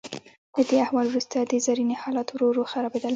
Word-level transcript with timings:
له 0.55 0.63
دې 0.69 0.77
احوال 0.85 1.05
وروسته 1.09 1.37
د 1.51 1.53
زرینې 1.65 1.95
حالات 2.03 2.27
ورو 2.29 2.45
ورو 2.49 2.69
خرابیدل. 2.71 3.09